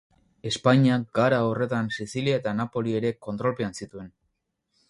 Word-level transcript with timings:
Espainiak 0.51 1.03
gara 1.19 1.41
horretan 1.49 1.91
Sizilia 1.97 2.39
eta 2.43 2.57
Napoli 2.63 2.99
ere 3.01 3.15
kontrolpean 3.27 3.81
zituen. 3.83 4.13